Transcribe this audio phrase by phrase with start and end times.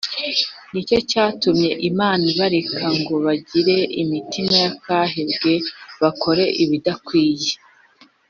[0.71, 5.53] ni cyo cyatumye Imana ibareka ngo bagire imitima yabaye akahebwe
[6.01, 7.55] bakora ibidakwiriye.